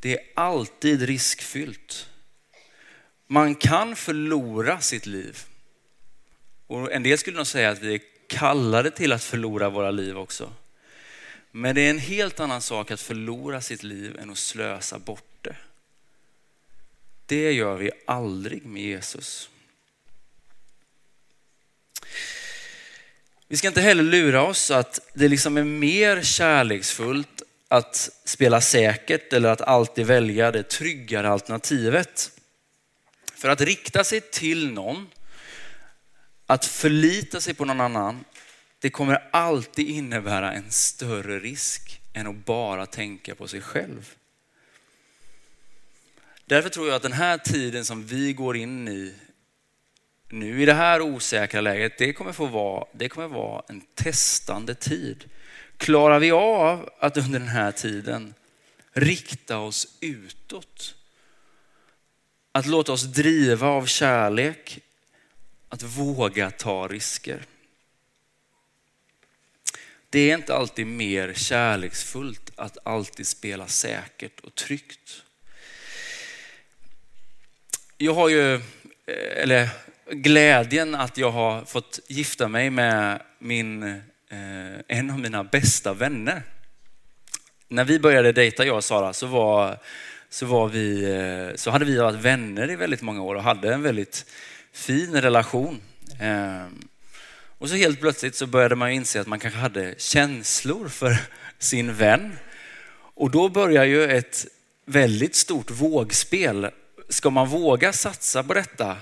Det 0.00 0.18
är 0.18 0.20
alltid 0.36 1.02
riskfyllt. 1.02 2.08
Man 3.26 3.54
kan 3.54 3.96
förlora 3.96 4.80
sitt 4.80 5.06
liv. 5.06 5.38
Och 6.66 6.92
en 6.92 7.02
del 7.02 7.18
skulle 7.18 7.36
nog 7.36 7.46
säga 7.46 7.70
att 7.70 7.82
vi 7.82 7.94
är 7.94 8.00
kallade 8.26 8.90
till 8.90 9.12
att 9.12 9.24
förlora 9.24 9.70
våra 9.70 9.90
liv 9.90 10.18
också. 10.18 10.52
Men 11.50 11.74
det 11.74 11.80
är 11.80 11.90
en 11.90 11.98
helt 11.98 12.40
annan 12.40 12.62
sak 12.62 12.90
att 12.90 13.00
förlora 13.00 13.60
sitt 13.60 13.82
liv 13.82 14.18
än 14.18 14.30
att 14.30 14.38
slösa 14.38 14.98
bort 14.98 15.38
det. 15.40 15.56
Det 17.26 17.52
gör 17.52 17.76
vi 17.76 17.90
aldrig 18.06 18.66
med 18.66 18.82
Jesus. 18.82 19.50
Vi 23.48 23.56
ska 23.56 23.68
inte 23.68 23.80
heller 23.80 24.02
lura 24.02 24.42
oss 24.42 24.70
att 24.70 25.00
det 25.14 25.28
liksom 25.28 25.56
är 25.56 25.64
mer 25.64 26.22
kärleksfullt 26.22 27.42
att 27.68 28.10
spela 28.24 28.60
säkert 28.60 29.32
eller 29.32 29.48
att 29.48 29.60
alltid 29.60 30.06
välja 30.06 30.52
det 30.52 30.62
tryggare 30.62 31.28
alternativet. 31.28 32.30
För 33.34 33.48
att 33.48 33.60
rikta 33.60 34.04
sig 34.04 34.20
till 34.20 34.72
någon, 34.72 35.06
att 36.46 36.64
förlita 36.64 37.40
sig 37.40 37.54
på 37.54 37.64
någon 37.64 37.80
annan, 37.80 38.24
det 38.78 38.90
kommer 38.90 39.28
alltid 39.30 39.88
innebära 39.88 40.52
en 40.52 40.70
större 40.70 41.38
risk 41.38 42.00
än 42.12 42.26
att 42.26 42.44
bara 42.44 42.86
tänka 42.86 43.34
på 43.34 43.48
sig 43.48 43.60
själv. 43.60 44.14
Därför 46.46 46.68
tror 46.68 46.86
jag 46.86 46.96
att 46.96 47.02
den 47.02 47.12
här 47.12 47.38
tiden 47.38 47.84
som 47.84 48.06
vi 48.06 48.32
går 48.32 48.56
in 48.56 48.88
i 48.88 49.14
nu 50.34 50.62
i 50.62 50.66
det 50.66 50.74
här 50.74 51.00
osäkra 51.00 51.60
läget, 51.60 51.98
det 51.98 52.12
kommer 52.12 52.32
få 52.32 52.46
vara, 52.46 52.86
det 52.92 53.08
kommer 53.08 53.28
vara 53.28 53.62
en 53.68 53.80
testande 53.80 54.74
tid. 54.74 55.24
Klarar 55.76 56.18
vi 56.18 56.30
av 56.30 56.90
att 56.98 57.16
under 57.16 57.38
den 57.38 57.48
här 57.48 57.72
tiden 57.72 58.34
rikta 58.92 59.58
oss 59.58 59.88
utåt? 60.00 60.94
Att 62.52 62.66
låta 62.66 62.92
oss 62.92 63.02
driva 63.02 63.68
av 63.68 63.86
kärlek, 63.86 64.80
att 65.68 65.82
våga 65.82 66.50
ta 66.50 66.88
risker. 66.88 67.42
Det 70.10 70.30
är 70.30 70.34
inte 70.34 70.54
alltid 70.54 70.86
mer 70.86 71.34
kärleksfullt 71.34 72.50
att 72.56 72.78
alltid 72.82 73.26
spela 73.26 73.66
säkert 73.66 74.40
och 74.40 74.54
tryggt. 74.54 75.22
Jag 77.98 78.14
har 78.14 78.28
ju, 78.28 78.54
eh, 78.54 78.62
eller 79.42 79.68
glädjen 80.22 80.94
att 80.94 81.18
jag 81.18 81.30
har 81.30 81.64
fått 81.64 82.00
gifta 82.08 82.48
mig 82.48 82.70
med 82.70 83.22
min, 83.38 83.82
eh, 83.82 84.80
en 84.88 85.10
av 85.10 85.18
mina 85.18 85.44
bästa 85.44 85.94
vänner. 85.94 86.42
När 87.68 87.84
vi 87.84 87.98
började 87.98 88.32
dejta 88.32 88.66
jag 88.66 88.76
och 88.76 88.84
Sara 88.84 89.12
så, 89.12 89.26
var, 89.26 89.78
så, 90.28 90.46
var 90.46 90.68
vi, 90.68 91.04
eh, 91.04 91.56
så 91.56 91.70
hade 91.70 91.84
vi 91.84 91.96
varit 91.96 92.20
vänner 92.20 92.70
i 92.70 92.76
väldigt 92.76 93.02
många 93.02 93.22
år 93.22 93.34
och 93.34 93.42
hade 93.42 93.74
en 93.74 93.82
väldigt 93.82 94.26
fin 94.72 95.12
relation. 95.12 95.80
Eh, 96.20 96.66
och 97.58 97.68
så 97.68 97.74
helt 97.74 98.00
plötsligt 98.00 98.34
så 98.34 98.46
började 98.46 98.76
man 98.76 98.90
inse 98.90 99.20
att 99.20 99.26
man 99.26 99.38
kanske 99.38 99.60
hade 99.60 99.94
känslor 99.98 100.88
för 100.88 101.16
sin 101.58 101.94
vän. 101.94 102.36
Och 103.14 103.30
då 103.30 103.48
börjar 103.48 103.84
ju 103.84 104.04
ett 104.04 104.46
väldigt 104.86 105.34
stort 105.34 105.70
vågspel. 105.70 106.70
Ska 107.08 107.30
man 107.30 107.48
våga 107.48 107.92
satsa 107.92 108.42
på 108.42 108.54
detta 108.54 108.96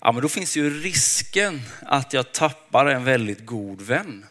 ja 0.00 0.12
men 0.12 0.22
då 0.22 0.28
finns 0.28 0.56
ju 0.56 0.80
risken 0.80 1.62
att 1.82 2.12
jag 2.12 2.32
tappar 2.32 2.86
en 2.86 3.04
väldigt 3.04 3.46
god 3.46 3.82
vän. 3.82 4.26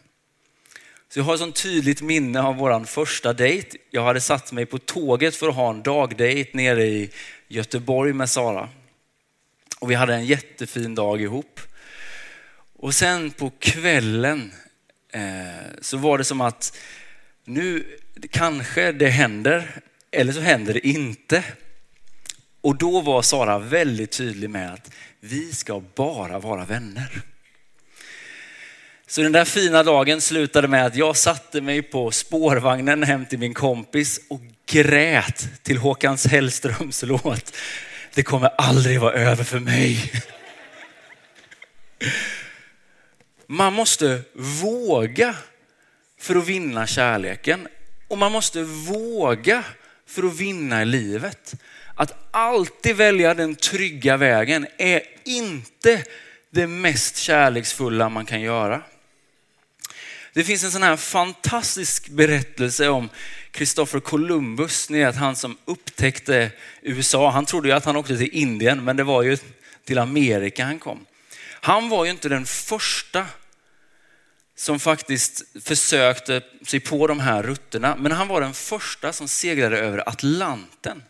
Så 1.10 1.20
jag 1.20 1.24
har 1.24 1.34
ett 1.34 1.40
sånt 1.40 1.64
tydligt 1.64 2.02
minne 2.02 2.42
av 2.42 2.56
vår 2.56 2.86
första 2.86 3.34
dejt. 3.34 3.78
Jag 3.90 4.04
hade 4.04 4.22
satt 4.22 4.52
mig 4.52 4.66
på 4.66 4.78
tåget 4.78 5.36
för 5.36 5.48
att 5.48 5.56
ha 5.56 5.70
en 5.70 5.84
dagdejt 5.84 6.54
nere 6.54 6.86
i 6.86 7.10
Göteborg 7.48 8.14
med 8.14 8.30
Sara. 8.30 8.70
Och 9.80 9.92
vi 9.92 9.96
hade 9.96 10.14
en 10.14 10.26
jättefin 10.26 10.96
dag 10.96 11.22
ihop. 11.22 11.62
Och 12.74 12.96
sen 12.96 13.32
på 13.32 13.52
kvällen 13.60 14.54
eh, 15.12 15.22
så 15.82 15.98
var 15.98 16.18
det 16.18 16.24
som 16.24 16.42
att 16.42 16.78
nu 17.46 17.98
kanske 18.32 18.92
det 18.92 19.10
händer 19.10 19.82
eller 20.12 20.34
så 20.34 20.40
händer 20.40 20.74
det 20.74 20.88
inte. 20.88 21.44
Och 22.66 22.78
då 22.78 23.02
var 23.02 23.22
Sara 23.22 23.60
väldigt 23.60 24.12
tydlig 24.12 24.50
med 24.50 24.74
att 24.74 24.92
vi 25.20 25.52
ska 25.52 25.84
bara 25.96 26.40
vara 26.40 26.66
vänner. 26.66 27.22
Så 29.08 29.22
den 29.22 29.32
där 29.32 29.46
fina 29.46 29.84
dagen 29.84 30.22
slutade 30.22 30.68
med 30.68 30.86
att 30.86 30.96
jag 30.96 31.18
satte 31.18 31.62
mig 31.62 31.82
på 31.82 32.12
spårvagnen 32.12 33.04
hem 33.04 33.26
till 33.26 33.40
min 33.40 33.54
kompis 33.54 34.20
och 34.30 34.42
grät 34.66 35.64
till 35.64 35.78
Håkans 35.78 36.26
Hellströms 36.26 37.04
låt. 37.08 37.56
Det 38.14 38.24
kommer 38.24 38.50
aldrig 38.58 39.00
vara 39.00 39.14
över 39.14 39.44
för 39.44 39.60
mig. 39.60 40.12
Man 43.48 43.74
måste 43.74 44.22
våga 44.34 45.36
för 46.20 46.36
att 46.36 46.48
vinna 46.48 46.88
kärleken 46.88 47.68
och 48.08 48.18
man 48.18 48.32
måste 48.32 48.64
våga 48.64 49.64
för 50.08 50.24
att 50.24 50.40
vinna 50.40 50.82
i 50.82 50.86
livet. 50.86 51.56
Att 51.96 52.28
alltid 52.32 52.96
välja 52.96 53.34
den 53.34 53.56
trygga 53.56 54.18
vägen 54.18 54.68
är 54.78 55.02
inte 55.24 56.04
det 56.50 56.68
mest 56.68 57.18
kärleksfulla 57.18 58.10
man 58.10 58.26
kan 58.26 58.42
göra. 58.42 58.82
Det 60.34 60.44
finns 60.44 60.64
en 60.64 60.72
sån 60.72 60.84
här 60.84 60.98
fantastisk 60.98 62.10
berättelse 62.10 62.90
om 62.90 63.10
Kristoffer 63.52 64.00
Columbus, 64.00 64.90
ni 64.90 65.04
vet 65.04 65.16
han 65.16 65.36
som 65.36 65.58
upptäckte 65.66 66.52
USA. 66.82 67.30
Han 67.30 67.46
trodde 67.46 67.68
ju 67.68 67.74
att 67.74 67.86
han 67.86 67.96
åkte 67.96 68.18
till 68.18 68.30
Indien, 68.34 68.84
men 68.84 68.98
det 68.98 69.04
var 69.04 69.24
ju 69.24 69.38
till 69.86 69.98
Amerika 69.98 70.66
han 70.66 70.80
kom. 70.80 71.06
Han 71.52 71.90
var 71.90 72.06
ju 72.06 72.12
inte 72.12 72.30
den 72.30 72.46
första 72.46 73.26
som 74.56 74.80
faktiskt 74.80 75.44
försökte 75.64 76.42
sig 76.68 76.80
på 76.80 77.08
de 77.08 77.20
här 77.20 77.44
rutterna, 77.44 77.96
men 77.96 78.12
han 78.12 78.28
var 78.28 78.42
den 78.42 78.54
första 78.54 79.14
som 79.14 79.28
seglade 79.28 79.80
över 79.80 80.10
Atlanten. 80.10 81.04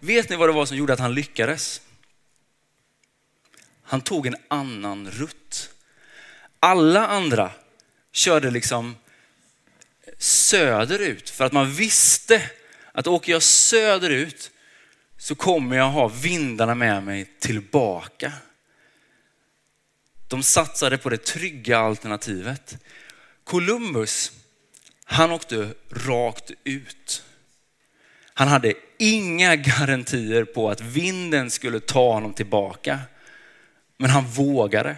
Vet 0.00 0.28
ni 0.28 0.36
vad 0.36 0.48
det 0.48 0.52
var 0.52 0.66
som 0.66 0.76
gjorde 0.76 0.92
att 0.92 0.98
han 0.98 1.14
lyckades? 1.14 1.80
Han 3.82 4.00
tog 4.00 4.26
en 4.26 4.36
annan 4.48 5.10
rutt. 5.10 5.70
Alla 6.60 7.06
andra 7.06 7.50
körde 8.12 8.50
liksom 8.50 8.96
söderut 10.18 11.30
för 11.30 11.44
att 11.44 11.52
man 11.52 11.72
visste 11.72 12.50
att 12.92 13.06
åker 13.06 13.32
jag 13.32 13.42
söderut 13.42 14.50
så 15.18 15.34
kommer 15.34 15.76
jag 15.76 15.90
ha 15.90 16.08
vindarna 16.08 16.74
med 16.74 17.02
mig 17.02 17.24
tillbaka. 17.40 18.32
De 20.28 20.42
satsade 20.42 20.98
på 20.98 21.08
det 21.08 21.24
trygga 21.24 21.78
alternativet. 21.78 22.76
Columbus, 23.44 24.32
han 25.04 25.30
åkte 25.30 25.74
rakt 25.90 26.50
ut. 26.64 27.24
Han 28.34 28.48
hade 28.48 28.74
inga 28.98 29.56
garantier 29.56 30.44
på 30.44 30.70
att 30.70 30.80
vinden 30.80 31.50
skulle 31.50 31.80
ta 31.80 32.12
honom 32.12 32.34
tillbaka. 32.34 33.00
Men 33.96 34.10
han 34.10 34.26
vågade. 34.26 34.96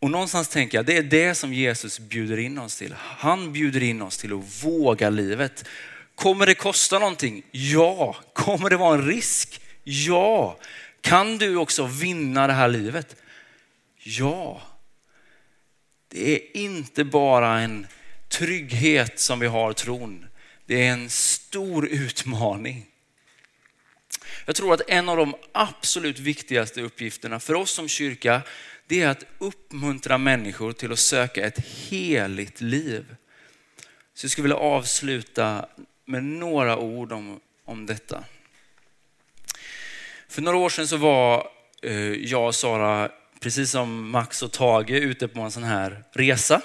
Och 0.00 0.10
någonstans 0.10 0.48
tänker 0.48 0.78
jag, 0.78 0.86
det 0.86 0.96
är 0.96 1.02
det 1.02 1.34
som 1.34 1.54
Jesus 1.54 1.98
bjuder 1.98 2.38
in 2.38 2.58
oss 2.58 2.78
till. 2.78 2.94
Han 2.98 3.52
bjuder 3.52 3.82
in 3.82 4.02
oss 4.02 4.18
till 4.18 4.32
att 4.32 4.64
våga 4.64 5.10
livet. 5.10 5.64
Kommer 6.14 6.46
det 6.46 6.54
kosta 6.54 6.98
någonting? 6.98 7.42
Ja. 7.50 8.16
Kommer 8.32 8.70
det 8.70 8.76
vara 8.76 8.94
en 8.94 9.06
risk? 9.06 9.60
Ja. 9.84 10.58
Kan 11.00 11.38
du 11.38 11.56
också 11.56 11.86
vinna 11.86 12.46
det 12.46 12.52
här 12.52 12.68
livet? 12.68 13.16
Ja. 14.02 14.62
Det 16.08 16.34
är 16.34 16.56
inte 16.56 17.04
bara 17.04 17.60
en 17.60 17.86
trygghet 18.28 19.20
som 19.20 19.38
vi 19.38 19.46
har 19.46 19.72
tron. 19.72 20.26
Det 20.68 20.86
är 20.86 20.92
en 20.92 21.10
stor 21.10 21.86
utmaning. 21.86 22.86
Jag 24.46 24.56
tror 24.56 24.74
att 24.74 24.80
en 24.88 25.08
av 25.08 25.16
de 25.16 25.34
absolut 25.52 26.18
viktigaste 26.18 26.82
uppgifterna 26.82 27.40
för 27.40 27.54
oss 27.54 27.70
som 27.70 27.88
kyrka, 27.88 28.42
det 28.86 29.02
är 29.02 29.08
att 29.08 29.24
uppmuntra 29.38 30.18
människor 30.18 30.72
till 30.72 30.92
att 30.92 30.98
söka 30.98 31.46
ett 31.46 31.58
heligt 31.58 32.60
liv. 32.60 33.16
Så 34.14 34.24
jag 34.24 34.30
skulle 34.30 34.42
vilja 34.42 34.56
avsluta 34.56 35.66
med 36.04 36.24
några 36.24 36.78
ord 36.78 37.12
om, 37.12 37.40
om 37.64 37.86
detta. 37.86 38.24
För 40.28 40.42
några 40.42 40.58
år 40.58 40.68
sedan 40.68 40.88
så 40.88 40.96
var 40.96 41.50
eh, 41.82 42.12
jag 42.12 42.46
och 42.46 42.54
Sara, 42.54 43.10
precis 43.40 43.70
som 43.70 44.10
Max 44.10 44.42
och 44.42 44.52
Tage, 44.52 44.90
ute 44.90 45.28
på 45.28 45.40
en 45.40 45.50
sån 45.50 45.64
här 45.64 46.04
resa 46.12 46.62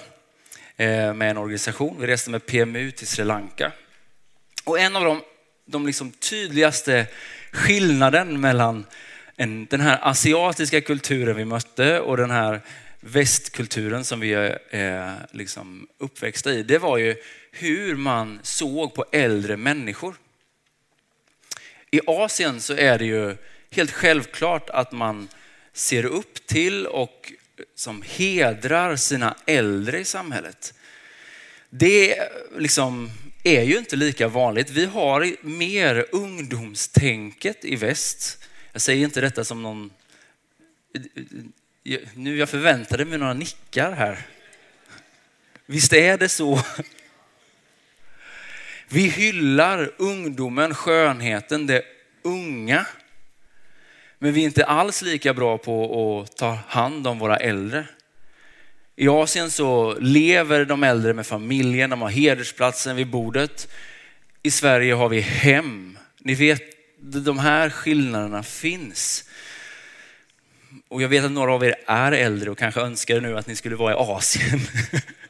eh, 0.78 1.14
med 1.14 1.32
en 1.32 1.38
organisation. 1.38 1.98
Vi 2.00 2.08
reste 2.08 2.30
med 2.30 2.46
PMU 2.46 2.92
till 2.92 3.08
Sri 3.08 3.26
Lanka. 3.26 3.72
Och 4.64 4.80
en 4.80 4.96
av 4.96 5.04
de 5.04 5.22
de 5.66 5.86
liksom 5.86 6.12
tydligaste 6.12 7.08
skillnaden 7.52 8.42
mellan 8.42 8.86
en, 9.36 9.66
den 9.66 9.82
här 9.82 10.00
asiatiska 10.02 10.82
kulturen 10.82 11.36
vi 11.36 11.46
mötte 11.46 12.00
och 12.00 12.18
den 12.18 12.32
här 12.32 12.62
västkulturen 13.00 14.06
som 14.06 14.20
vi 14.20 14.34
är 14.70 15.28
liksom 15.32 15.88
uppväxta 15.98 16.54
i, 16.54 16.64
det 16.64 16.78
var 16.78 16.98
ju 16.98 17.16
hur 17.52 17.96
man 17.96 18.40
såg 18.44 18.94
på 18.94 19.06
äldre 19.12 19.58
människor. 19.58 20.16
I 21.92 22.00
Asien 22.08 22.62
så 22.62 22.74
är 22.74 23.00
det 23.00 23.06
ju 23.06 23.36
helt 23.70 23.92
självklart 23.92 24.70
att 24.70 24.92
man 24.92 25.28
ser 25.74 26.06
upp 26.06 26.48
till 26.48 26.88
och 26.88 27.34
eh, 27.58 27.64
som 27.76 28.02
hedrar 28.02 28.96
sina 28.96 29.36
äldre 29.46 30.00
i 30.00 30.06
samhället. 30.06 30.74
Det 31.76 32.30
liksom 32.58 33.12
är 33.44 33.64
ju 33.64 33.78
inte 33.78 33.96
lika 33.96 34.28
vanligt. 34.28 34.70
Vi 34.70 34.86
har 34.86 35.36
mer 35.42 36.06
ungdomstänket 36.12 37.66
i 37.66 37.76
väst. 37.76 38.44
Jag 38.72 38.82
säger 38.82 39.04
inte 39.04 39.22
detta 39.22 39.44
som 39.44 39.62
någon... 39.62 39.92
Nu 42.14 42.38
jag 42.38 42.50
förväntade 42.50 43.06
mig 43.06 43.18
några 43.18 43.34
nickar 43.34 43.92
här. 43.92 44.26
Visst 45.66 45.94
är 45.94 46.18
det 46.18 46.30
så? 46.30 46.62
Vi 48.90 49.08
hyllar 49.08 49.92
ungdomen, 49.98 50.76
skönheten, 50.76 51.68
det 51.68 51.84
unga. 52.22 52.88
Men 54.20 54.34
vi 54.34 54.42
är 54.42 54.46
inte 54.46 54.66
alls 54.66 55.02
lika 55.02 55.34
bra 55.34 55.58
på 55.58 56.22
att 56.22 56.38
ta 56.38 56.58
hand 56.68 57.08
om 57.08 57.20
våra 57.20 57.38
äldre. 57.38 57.88
I 58.96 59.08
Asien 59.08 59.52
så 59.52 60.00
lever 60.00 60.66
de 60.66 60.84
äldre 60.84 61.14
med 61.14 61.28
familjen, 61.28 61.90
de 61.90 62.02
har 62.02 62.10
hedersplatsen 62.10 62.96
vid 62.96 63.08
bordet. 63.08 63.68
I 64.44 64.52
Sverige 64.52 64.94
har 64.94 65.10
vi 65.10 65.20
hem. 65.20 65.98
Ni 66.20 66.36
vet, 66.36 66.62
de 67.00 67.40
här 67.40 67.70
skillnaderna 67.70 68.44
finns. 68.44 69.30
Och 70.88 71.02
jag 71.02 71.10
vet 71.10 71.26
att 71.26 71.32
några 71.32 71.54
av 71.54 71.64
er 71.64 71.76
är 71.88 72.12
äldre 72.12 72.52
och 72.52 72.58
kanske 72.58 72.82
önskar 72.82 73.22
nu 73.22 73.38
att 73.38 73.48
ni 73.48 73.56
skulle 73.56 73.76
vara 73.76 73.94
i 73.94 73.96
Asien. 73.98 74.60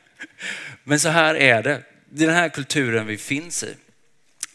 Men 0.83 0.99
så 0.99 1.09
här 1.09 1.35
är 1.35 1.63
det. 1.63 1.81
Det 2.09 2.23
är 2.23 2.27
den 2.27 2.35
här 2.35 2.49
kulturen 2.49 3.07
vi 3.07 3.17
finns 3.17 3.63
i. 3.63 3.75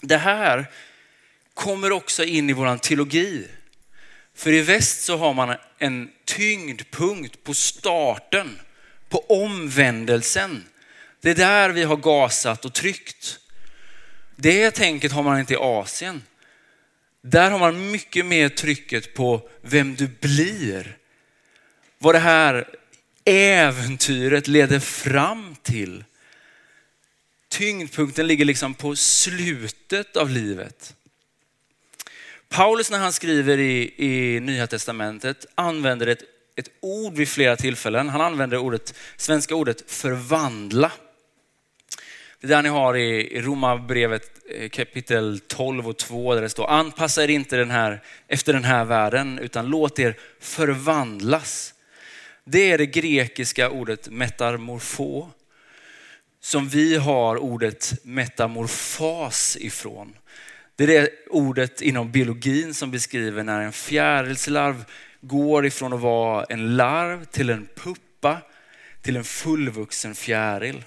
Det 0.00 0.16
här 0.16 0.66
kommer 1.54 1.92
också 1.92 2.24
in 2.24 2.50
i 2.50 2.52
våran 2.52 2.78
teologi. 2.78 3.46
För 4.34 4.52
i 4.52 4.60
väst 4.60 5.04
så 5.04 5.16
har 5.16 5.34
man 5.34 5.56
en 5.78 6.10
tyngdpunkt 6.24 7.44
på 7.44 7.54
starten, 7.54 8.58
på 9.08 9.24
omvändelsen. 9.28 10.64
Det 11.20 11.30
är 11.30 11.34
där 11.34 11.70
vi 11.70 11.82
har 11.82 11.96
gasat 11.96 12.64
och 12.64 12.74
tryckt. 12.74 13.38
Det 14.36 14.70
tänket 14.70 15.12
har 15.12 15.22
man 15.22 15.40
inte 15.40 15.54
i 15.54 15.56
Asien. 15.60 16.22
Där 17.22 17.50
har 17.50 17.58
man 17.58 17.90
mycket 17.90 18.26
mer 18.26 18.48
trycket 18.48 19.14
på 19.14 19.48
vem 19.60 19.94
du 19.94 20.08
blir. 20.20 20.96
Vad 21.98 22.14
det 22.14 22.18
här 22.18 22.68
äventyret 23.24 24.48
leder 24.48 24.80
fram 24.80 25.56
till. 25.62 26.04
Tyngdpunkten 27.48 28.26
ligger 28.26 28.44
liksom 28.44 28.74
på 28.74 28.96
slutet 28.96 30.16
av 30.16 30.30
livet. 30.30 30.94
Paulus 32.48 32.90
när 32.90 32.98
han 32.98 33.12
skriver 33.12 33.58
i, 33.58 33.94
i 33.96 34.40
Nya 34.40 34.66
Testamentet 34.66 35.46
använder 35.54 36.06
ett, 36.06 36.22
ett 36.58 36.70
ord 36.80 37.14
vid 37.14 37.28
flera 37.28 37.56
tillfällen. 37.56 38.08
Han 38.08 38.20
använder 38.20 38.58
ordet, 38.58 38.94
svenska 39.16 39.54
ordet 39.54 39.90
förvandla. 39.90 40.92
Det 42.40 42.46
där 42.46 42.62
ni 42.62 42.68
har 42.68 42.96
i, 42.96 43.40
Romarbrevet 43.40 44.30
eh, 44.50 44.68
kapitel 44.68 45.40
12 45.46 45.88
och 45.88 45.96
2 45.96 46.34
där 46.34 46.42
det 46.42 46.48
står 46.48 46.70
anpassa 46.70 47.24
er 47.24 47.28
inte 47.28 47.56
den 47.56 47.70
här, 47.70 48.02
efter 48.28 48.52
den 48.52 48.64
här 48.64 48.84
världen 48.84 49.38
utan 49.38 49.66
låt 49.66 49.98
er 49.98 50.16
förvandlas. 50.40 51.74
Det 52.44 52.70
är 52.70 52.78
det 52.78 52.86
grekiska 52.86 53.70
ordet 53.70 54.09
metamorfo 54.09 55.28
som 56.40 56.68
vi 56.68 56.96
har 56.96 57.37
ordet 57.37 57.94
metamorfas 58.02 59.56
ifrån. 59.61 60.14
Det 60.76 60.85
är 60.85 60.88
det 60.88 61.11
ordet 61.30 61.80
inom 61.80 62.11
biologin 62.11 62.74
som 62.74 62.90
beskriver 62.90 63.42
när 63.42 63.61
en 63.61 63.72
fjärilslarv 63.72 64.85
går 65.20 65.66
ifrån 65.66 65.92
att 65.92 66.00
vara 66.00 66.44
en 66.44 66.76
larv 66.76 67.24
till 67.24 67.50
en 67.50 67.68
puppa 67.76 68.38
till 69.02 69.16
en 69.16 69.24
fullvuxen 69.24 70.14
fjäril. 70.14 70.85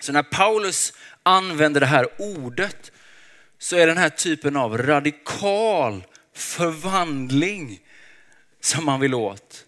Så 0.00 0.12
när 0.12 0.22
Paulus 0.22 0.92
använder 1.22 1.80
det 1.80 1.86
här 1.86 2.08
ordet 2.18 2.92
så 3.58 3.76
är 3.76 3.86
den 3.86 3.98
här 3.98 4.08
typen 4.08 4.56
av 4.56 4.78
radikal 4.78 6.04
förvandling 6.34 7.80
som 8.60 8.84
man 8.84 9.00
vill 9.00 9.14
åt. 9.14 9.64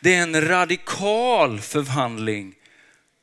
Det 0.00 0.14
är 0.14 0.22
en 0.22 0.48
radikal 0.48 1.60
förvandling 1.60 2.54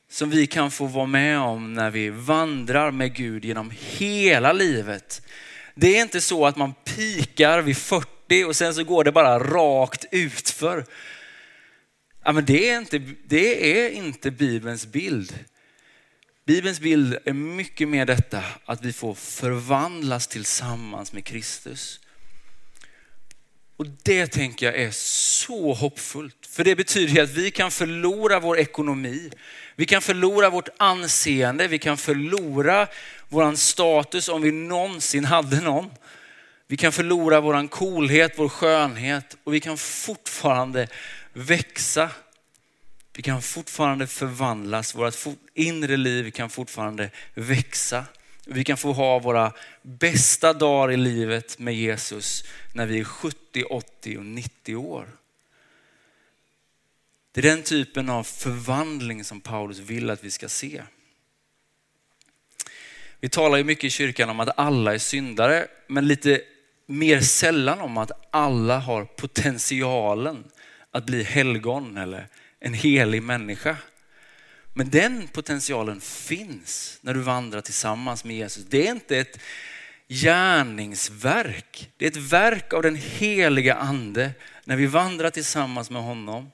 som 0.09 0.29
vi 0.29 0.47
kan 0.47 0.71
få 0.71 0.85
vara 0.85 1.05
med 1.05 1.39
om 1.39 1.73
när 1.73 1.91
vi 1.91 2.09
vandrar 2.09 2.91
med 2.91 3.15
Gud 3.15 3.45
genom 3.45 3.71
hela 3.75 4.53
livet. 4.53 5.21
Det 5.75 5.97
är 5.97 6.01
inte 6.01 6.21
så 6.21 6.45
att 6.45 6.55
man 6.55 6.73
pikar 6.73 7.61
vid 7.61 7.77
40 7.77 8.18
och 8.47 8.55
sen 8.55 8.73
så 8.73 8.83
går 8.83 9.03
det 9.03 9.11
bara 9.11 9.39
rakt 9.39 10.05
utför. 10.11 10.85
Ja, 12.23 12.31
men 12.31 12.45
det, 12.45 12.69
är 12.69 12.77
inte, 12.77 13.01
det 13.27 13.79
är 13.79 13.89
inte 13.89 14.31
Bibelns 14.31 14.85
bild. 14.85 15.45
Bibelns 16.45 16.79
bild 16.79 17.17
är 17.25 17.33
mycket 17.33 17.87
mer 17.87 18.05
detta 18.05 18.43
att 18.65 18.85
vi 18.85 18.93
får 18.93 19.13
förvandlas 19.13 20.27
tillsammans 20.27 21.13
med 21.13 21.25
Kristus. 21.25 21.99
Och 23.77 23.85
det 24.03 24.27
tänker 24.27 24.65
jag 24.65 24.75
är 24.75 24.91
så 24.91 25.73
hoppfullt. 25.73 26.45
För 26.49 26.63
det 26.63 26.75
betyder 26.75 27.23
att 27.23 27.29
vi 27.29 27.51
kan 27.51 27.71
förlora 27.71 28.39
vår 28.39 28.59
ekonomi. 28.59 29.31
Vi 29.75 29.85
kan 29.85 30.01
förlora 30.01 30.49
vårt 30.49 30.69
anseende, 30.77 31.67
vi 31.67 31.79
kan 31.79 31.97
förlora 31.97 32.87
vår 33.29 33.55
status 33.55 34.29
om 34.29 34.41
vi 34.41 34.51
någonsin 34.51 35.25
hade 35.25 35.61
någon. 35.61 35.89
Vi 36.71 36.77
kan 36.77 36.91
förlora 36.91 37.41
vår 37.41 37.67
coolhet, 37.67 38.33
vår 38.35 38.49
skönhet 38.49 39.37
och 39.43 39.53
vi 39.53 39.59
kan 39.59 39.77
fortfarande 39.77 40.87
växa. 41.33 42.11
Vi 43.13 43.21
kan 43.21 43.41
fortfarande 43.41 44.07
förvandlas, 44.07 44.95
vårt 44.95 45.15
inre 45.53 45.97
liv 45.97 46.31
kan 46.31 46.49
fortfarande 46.49 47.11
växa. 47.33 48.05
Vi 48.45 48.63
kan 48.63 48.77
få 48.77 48.91
ha 48.91 49.19
våra 49.19 49.53
bästa 49.81 50.53
dagar 50.53 50.91
i 50.91 50.97
livet 50.97 51.59
med 51.59 51.75
Jesus 51.75 52.43
när 52.73 52.85
vi 52.85 52.99
är 52.99 53.03
70, 53.03 53.63
80 53.63 54.17
och 54.17 54.25
90 54.25 54.75
år. 54.75 55.09
Det 57.31 57.41
är 57.41 57.55
den 57.55 57.63
typen 57.63 58.09
av 58.09 58.23
förvandling 58.23 59.23
som 59.23 59.41
Paulus 59.41 59.77
vill 59.77 60.09
att 60.09 60.23
vi 60.23 60.31
ska 60.31 60.49
se. 60.49 60.83
Vi 63.19 63.29
talar 63.29 63.57
ju 63.57 63.63
mycket 63.63 63.83
i 63.83 63.89
kyrkan 63.89 64.29
om 64.29 64.39
att 64.39 64.59
alla 64.59 64.93
är 64.93 64.97
syndare, 64.97 65.67
men 65.87 66.07
lite 66.07 66.41
mer 66.89 67.21
sällan 67.21 67.81
om 67.81 67.97
att 67.97 68.11
alla 68.31 68.79
har 68.79 69.05
potentialen 69.05 70.43
att 70.91 71.05
bli 71.05 71.23
helgon 71.23 71.97
eller 71.97 72.27
en 72.59 72.73
helig 72.73 73.23
människa. 73.23 73.77
Men 74.73 74.89
den 74.89 75.27
potentialen 75.27 76.01
finns 76.01 76.99
när 77.01 77.13
du 77.13 77.19
vandrar 77.19 77.61
tillsammans 77.61 78.23
med 78.23 78.35
Jesus. 78.35 78.65
Det 78.65 78.87
är 78.87 78.91
inte 78.91 79.17
ett 79.17 79.39
gärningsverk. 80.07 81.91
Det 81.97 82.05
är 82.05 82.09
ett 82.09 82.31
verk 82.31 82.73
av 82.73 82.83
den 82.83 82.95
heliga 82.95 83.75
ande 83.75 84.31
när 84.63 84.75
vi 84.75 84.85
vandrar 84.85 85.29
tillsammans 85.29 85.89
med 85.89 86.01
honom. 86.01 86.51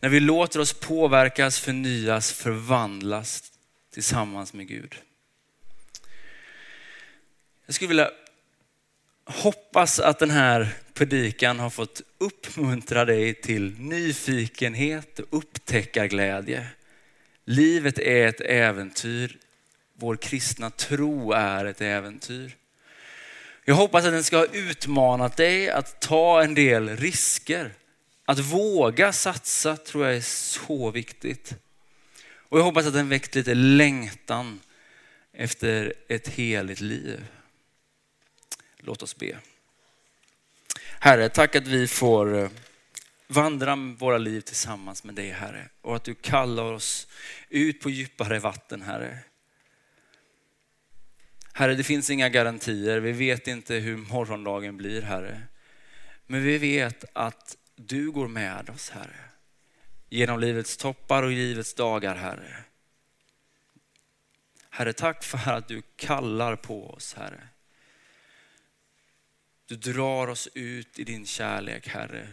När 0.00 0.08
vi 0.08 0.20
låter 0.20 0.60
oss 0.60 0.72
påverkas, 0.72 1.60
förnyas, 1.60 2.32
förvandlas 2.32 3.52
tillsammans 3.92 4.52
med 4.52 4.68
Gud. 4.68 4.94
Jag 7.66 7.74
skulle 7.74 7.88
vilja 7.88 8.10
hoppas 9.26 10.00
att 10.00 10.18
den 10.18 10.30
här 10.30 10.68
predikan 10.94 11.58
har 11.58 11.70
fått 11.70 12.02
uppmuntra 12.18 13.04
dig 13.04 13.34
till 13.34 13.74
nyfikenhet 13.78 15.18
och 15.18 15.26
upptäckarglädje. 15.30 16.66
Livet 17.44 17.98
är 17.98 18.26
ett 18.26 18.40
äventyr. 18.40 19.38
Vår 19.94 20.16
kristna 20.16 20.70
tro 20.70 21.32
är 21.32 21.64
ett 21.64 21.80
äventyr. 21.80 22.56
Jag 23.64 23.74
hoppas 23.74 24.04
att 24.04 24.12
den 24.12 24.24
ska 24.24 24.36
ha 24.36 24.46
utmanat 24.46 25.36
dig 25.36 25.70
att 25.70 26.00
ta 26.00 26.42
en 26.42 26.54
del 26.54 26.96
risker. 26.96 27.70
Att 28.24 28.38
våga 28.38 29.12
satsa 29.12 29.76
tror 29.76 30.06
jag 30.06 30.16
är 30.16 30.20
så 30.20 30.90
viktigt. 30.90 31.54
Och 32.48 32.58
jag 32.58 32.64
hoppas 32.64 32.86
att 32.86 32.92
den 32.92 33.08
väckt 33.08 33.34
lite 33.34 33.54
längtan 33.54 34.60
efter 35.32 35.94
ett 36.08 36.28
heligt 36.28 36.80
liv. 36.80 37.24
Låt 38.86 39.02
oss 39.02 39.16
be. 39.16 39.38
Herre, 41.00 41.28
tack 41.28 41.56
att 41.56 41.66
vi 41.66 41.88
får 41.88 42.38
eh, 42.38 42.50
vandra 43.26 43.76
våra 43.76 44.18
liv 44.18 44.40
tillsammans 44.40 45.04
med 45.04 45.14
dig 45.14 45.30
Herre 45.30 45.68
och 45.80 45.96
att 45.96 46.04
du 46.04 46.14
kallar 46.14 46.64
oss 46.64 47.08
ut 47.48 47.80
på 47.80 47.90
djupare 47.90 48.38
vatten 48.38 48.82
Herre. 48.82 49.18
Herre, 51.52 51.74
det 51.74 51.84
finns 51.84 52.10
inga 52.10 52.28
garantier. 52.28 53.00
Vi 53.00 53.12
vet 53.12 53.46
inte 53.46 53.74
hur 53.74 53.96
morgondagen 53.96 54.76
blir, 54.76 55.02
Herre. 55.02 55.42
Men 56.26 56.42
vi 56.42 56.58
vet 56.58 57.04
att 57.12 57.56
du 57.76 58.10
går 58.10 58.28
med 58.28 58.70
oss, 58.70 58.90
Herre. 58.90 59.20
Genom 60.08 60.40
livets 60.40 60.76
toppar 60.76 61.22
och 61.22 61.30
livets 61.30 61.74
dagar, 61.74 62.14
Herre. 62.14 62.56
Herre, 64.70 64.92
tack 64.92 65.24
för 65.24 65.52
att 65.52 65.68
du 65.68 65.82
kallar 65.96 66.56
på 66.56 66.90
oss, 66.90 67.14
Herre. 67.14 67.48
Du 69.68 69.76
drar 69.76 70.28
oss 70.28 70.48
ut 70.54 70.98
i 70.98 71.04
din 71.04 71.26
kärlek, 71.26 71.88
Herre. 71.88 72.28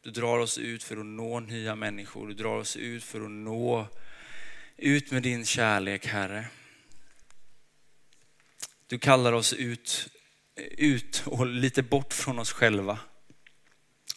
Du 0.00 0.10
drar 0.10 0.38
oss 0.38 0.58
ut 0.58 0.82
för 0.82 0.96
att 0.96 1.06
nå 1.06 1.40
nya 1.40 1.74
människor. 1.74 2.28
Du 2.28 2.34
drar 2.34 2.56
oss 2.56 2.76
ut 2.76 3.04
för 3.04 3.20
att 3.20 3.30
nå 3.30 3.88
ut 4.76 5.10
med 5.10 5.22
din 5.22 5.44
kärlek, 5.44 6.06
Herre. 6.06 6.46
Du 8.86 8.98
kallar 8.98 9.32
oss 9.32 9.52
ut, 9.52 10.08
ut 10.56 11.22
och 11.26 11.46
lite 11.46 11.82
bort 11.82 12.12
från 12.12 12.38
oss 12.38 12.52
själva. 12.52 12.98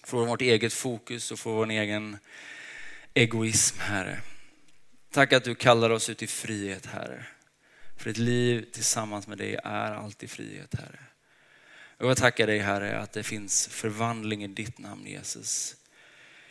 Från 0.03 0.27
vårt 0.27 0.41
eget 0.41 0.73
fokus 0.73 1.31
och 1.31 1.39
från 1.39 1.55
vår 1.55 1.69
egen 1.69 2.17
egoism, 3.13 3.79
Herre. 3.79 4.21
Tack 5.11 5.33
att 5.33 5.43
du 5.43 5.55
kallar 5.55 5.89
oss 5.89 6.09
ut 6.09 6.23
i 6.23 6.27
frihet, 6.27 6.85
Herre. 6.85 7.25
För 7.97 8.09
ett 8.09 8.17
liv 8.17 8.65
tillsammans 8.71 9.27
med 9.27 9.37
dig 9.37 9.55
är 9.63 9.91
alltid 9.91 10.29
frihet, 10.29 10.75
Herre. 10.75 10.99
Och 11.97 12.09
jag 12.09 12.17
tackar 12.17 12.47
dig 12.47 12.59
Herre 12.59 12.99
att 12.99 13.11
det 13.11 13.23
finns 13.23 13.67
förvandling 13.67 14.43
i 14.43 14.47
ditt 14.47 14.77
namn 14.77 15.05
Jesus. 15.07 15.75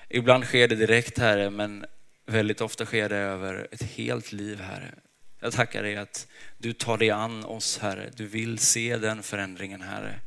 Ibland 0.08 0.44
sker 0.44 0.68
det 0.68 0.74
direkt 0.74 1.18
Herre, 1.18 1.50
men 1.50 1.86
väldigt 2.26 2.60
ofta 2.60 2.84
sker 2.84 3.08
det 3.08 3.16
över 3.16 3.68
ett 3.70 3.82
helt 3.82 4.32
liv 4.32 4.60
Herre. 4.60 4.94
Jag 5.40 5.52
tackar 5.52 5.82
dig 5.82 5.96
att 5.96 6.26
du 6.58 6.72
tar 6.72 6.98
dig 6.98 7.10
an 7.10 7.44
oss 7.44 7.78
Herre. 7.78 8.10
Du 8.16 8.26
vill 8.26 8.58
se 8.58 8.96
den 8.96 9.22
förändringen 9.22 9.82
Herre. 9.82 10.20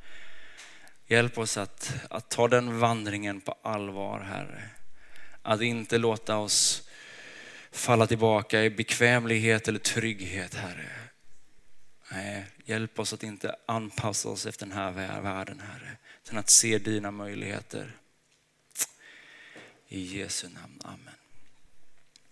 Hjälp 1.07 1.37
oss 1.37 1.57
att, 1.57 1.93
att 2.09 2.29
ta 2.29 2.47
den 2.47 2.79
vandringen 2.79 3.41
på 3.41 3.55
allvar 3.61 4.19
Herre. 4.19 4.63
Att 5.41 5.61
inte 5.61 5.97
låta 5.97 6.37
oss 6.37 6.89
falla 7.71 8.07
tillbaka 8.07 8.63
i 8.63 8.69
bekvämlighet 8.69 9.67
eller 9.67 9.79
trygghet 9.79 10.53
Herre. 10.55 10.89
Nej, 12.11 12.45
hjälp 12.65 12.99
oss 12.99 13.13
att 13.13 13.23
inte 13.23 13.55
anpassa 13.65 14.29
oss 14.29 14.45
efter 14.45 14.65
den 14.65 14.75
här 14.75 14.91
världen 15.21 15.59
Herre. 15.59 15.97
Utan 16.23 16.37
att 16.37 16.49
se 16.49 16.77
dina 16.77 17.11
möjligheter. 17.11 17.91
I 19.87 20.19
Jesu 20.19 20.49
namn, 20.49 20.79
Amen. 20.83 21.18